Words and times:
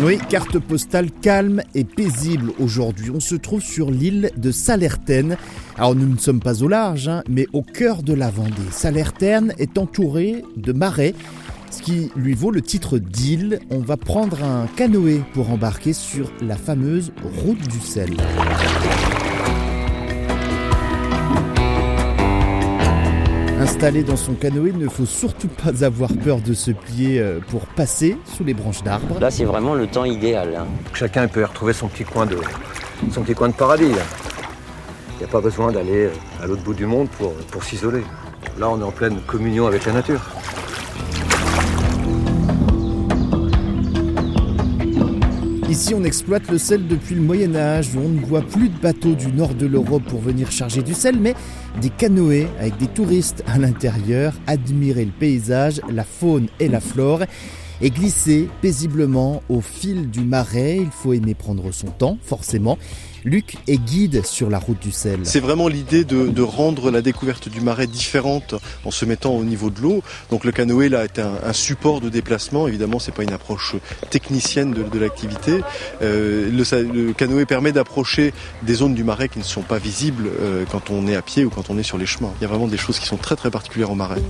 Oui, 0.00 0.16
carte 0.28 0.60
postale 0.60 1.10
calme 1.10 1.60
et 1.74 1.82
paisible 1.82 2.52
aujourd'hui. 2.60 3.10
On 3.10 3.18
se 3.18 3.34
trouve 3.34 3.60
sur 3.60 3.90
l'île 3.90 4.30
de 4.36 4.52
Salertaine. 4.52 5.36
Alors 5.76 5.96
nous 5.96 6.06
ne 6.06 6.16
sommes 6.16 6.38
pas 6.38 6.62
au 6.62 6.68
large, 6.68 7.08
hein, 7.08 7.24
mais 7.28 7.46
au 7.52 7.62
cœur 7.62 8.04
de 8.04 8.14
la 8.14 8.30
Vendée. 8.30 8.52
Salertaine 8.70 9.54
est 9.58 9.76
entourée 9.76 10.44
de 10.56 10.72
marais, 10.72 11.14
ce 11.72 11.82
qui 11.82 12.12
lui 12.14 12.34
vaut 12.34 12.52
le 12.52 12.62
titre 12.62 12.98
d'île. 12.98 13.58
On 13.70 13.80
va 13.80 13.96
prendre 13.96 14.44
un 14.44 14.68
canoë 14.76 15.20
pour 15.34 15.50
embarquer 15.50 15.92
sur 15.92 16.30
la 16.42 16.56
fameuse 16.56 17.12
route 17.44 17.66
du 17.68 17.80
sel. 17.80 18.16
Installé 23.60 24.04
dans 24.04 24.16
son 24.16 24.34
canoë, 24.34 24.70
il 24.70 24.78
ne 24.78 24.88
faut 24.88 25.04
surtout 25.06 25.48
pas 25.48 25.84
avoir 25.84 26.10
peur 26.24 26.40
de 26.40 26.54
se 26.54 26.70
plier 26.70 27.20
euh, 27.20 27.40
pour 27.50 27.66
passer 27.66 28.16
sous 28.36 28.44
les 28.44 28.54
branches 28.54 28.82
d'arbres. 28.84 29.18
Là, 29.20 29.30
c'est 29.30 29.44
vraiment 29.44 29.74
le 29.74 29.86
temps 29.88 30.04
idéal. 30.04 30.54
hein. 30.56 30.66
Chacun 30.94 31.26
peut 31.26 31.44
retrouver 31.44 31.72
son 31.72 31.88
petit 31.88 32.04
coin 32.04 32.24
de, 32.26 32.36
son 33.12 33.22
petit 33.22 33.34
coin 33.34 33.48
de 33.48 33.54
paradis. 33.54 33.88
là. 33.90 34.02
Il 35.14 35.18
n'y 35.18 35.24
a 35.24 35.28
pas 35.28 35.40
besoin 35.40 35.72
d'aller 35.72 36.04
euh, 36.06 36.10
à 36.42 36.46
l'autre 36.46 36.62
bout 36.62 36.74
du 36.74 36.86
monde 36.86 37.08
pour, 37.18 37.32
pour 37.34 37.64
s'isoler. 37.64 38.02
Là, 38.58 38.68
on 38.70 38.80
est 38.80 38.84
en 38.84 38.92
pleine 38.92 39.18
communion 39.26 39.66
avec 39.66 39.84
la 39.86 39.92
nature. 39.92 40.20
Ici, 45.78 45.94
on 45.94 46.02
exploite 46.02 46.50
le 46.50 46.58
sel 46.58 46.88
depuis 46.88 47.14
le 47.14 47.20
Moyen 47.20 47.54
Âge. 47.54 47.90
On 47.96 48.08
ne 48.08 48.18
voit 48.18 48.42
plus 48.42 48.68
de 48.68 48.76
bateaux 48.80 49.14
du 49.14 49.28
nord 49.28 49.54
de 49.54 49.64
l'Europe 49.64 50.02
pour 50.08 50.18
venir 50.18 50.50
charger 50.50 50.82
du 50.82 50.92
sel, 50.92 51.20
mais 51.20 51.36
des 51.80 51.88
canoës 51.88 52.48
avec 52.58 52.76
des 52.78 52.88
touristes 52.88 53.44
à 53.46 53.58
l'intérieur, 53.58 54.32
admirer 54.48 55.04
le 55.04 55.12
paysage, 55.12 55.80
la 55.88 56.02
faune 56.02 56.48
et 56.58 56.66
la 56.66 56.80
flore. 56.80 57.20
Et 57.80 57.90
glisser 57.90 58.48
paisiblement 58.60 59.42
au 59.48 59.60
fil 59.60 60.10
du 60.10 60.20
marais, 60.20 60.78
il 60.78 60.90
faut 60.90 61.12
aimer 61.12 61.34
prendre 61.34 61.70
son 61.70 61.86
temps, 61.86 62.18
forcément. 62.22 62.76
Luc 63.24 63.56
est 63.66 63.78
guide 63.78 64.24
sur 64.24 64.50
la 64.50 64.58
route 64.58 64.80
du 64.80 64.90
sel. 64.90 65.20
C'est 65.24 65.40
vraiment 65.40 65.68
l'idée 65.68 66.04
de, 66.04 66.42
rendre 66.42 66.90
la 66.90 67.02
découverte 67.02 67.48
du 67.48 67.60
marais 67.60 67.86
différente 67.86 68.54
en 68.84 68.90
se 68.90 69.04
mettant 69.04 69.32
au 69.32 69.44
niveau 69.44 69.70
de 69.70 69.80
l'eau. 69.80 70.02
Donc 70.30 70.44
le 70.44 70.52
canoë 70.52 70.88
là 70.88 71.04
est 71.04 71.18
un, 71.18 71.52
support 71.52 72.00
de 72.00 72.08
déplacement. 72.08 72.66
Évidemment, 72.66 72.98
c'est 72.98 73.12
pas 73.12 73.22
une 73.22 73.32
approche 73.32 73.76
technicienne 74.10 74.72
de, 74.72 74.98
l'activité. 74.98 75.60
Euh, 76.02 76.50
le 76.50 77.12
canoë 77.12 77.44
permet 77.44 77.72
d'approcher 77.72 78.32
des 78.62 78.74
zones 78.74 78.94
du 78.94 79.04
marais 79.04 79.28
qui 79.28 79.38
ne 79.38 79.44
sont 79.44 79.62
pas 79.62 79.78
visibles 79.78 80.28
euh, 80.40 80.64
quand 80.70 80.90
on 80.90 81.06
est 81.06 81.16
à 81.16 81.22
pied 81.22 81.44
ou 81.44 81.50
quand 81.50 81.70
on 81.70 81.78
est 81.78 81.82
sur 81.82 81.98
les 81.98 82.06
chemins. 82.06 82.32
Il 82.40 82.42
y 82.42 82.44
a 82.44 82.48
vraiment 82.48 82.68
des 82.68 82.76
choses 82.76 82.98
qui 82.98 83.06
sont 83.06 83.18
très 83.18 83.36
très 83.36 83.50
particulières 83.50 83.90
au 83.90 83.96
marais. 83.96 84.22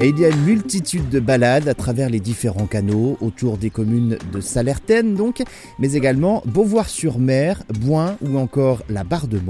Et 0.00 0.10
il 0.10 0.18
y 0.18 0.24
a 0.24 0.28
une 0.28 0.44
multitude 0.44 1.08
de 1.08 1.18
balades 1.18 1.66
à 1.66 1.74
travers 1.74 2.08
les 2.08 2.20
différents 2.20 2.66
canaux 2.66 3.16
autour 3.20 3.58
des 3.58 3.70
communes 3.70 4.16
de 4.32 4.40
Salertaine 4.40 5.14
donc, 5.14 5.42
mais 5.80 5.94
également 5.94 6.40
Beauvoir-sur-Mer, 6.46 7.64
Boin 7.80 8.16
ou 8.22 8.38
encore 8.38 8.82
la 8.88 9.02
Barre 9.02 9.26
de. 9.26 9.40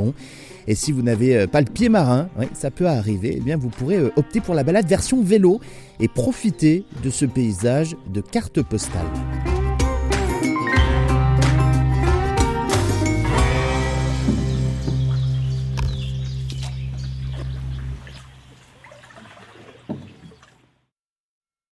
Et 0.67 0.75
si 0.75 0.93
vous 0.93 1.03
n'avez 1.03 1.37
euh, 1.37 1.47
pas 1.47 1.61
le 1.61 1.67
pied 1.67 1.89
marin, 1.89 2.29
ça 2.55 2.71
peut 2.71 2.87
arriver, 2.87 3.35
eh 3.39 3.41
bien 3.41 3.57
vous 3.57 3.69
pourrez 3.69 3.97
euh, 3.97 4.11
opter 4.17 4.41
pour 4.41 4.55
la 4.55 4.65
balade 4.65 4.87
version 4.87 5.23
vélo 5.23 5.61
et 6.01 6.09
profiter 6.09 6.85
de 7.03 7.11
ce 7.11 7.25
paysage 7.25 7.97
de 8.13 8.21
carte 8.21 8.63
postale. 8.63 9.07